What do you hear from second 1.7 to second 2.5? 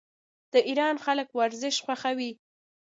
خوښوي.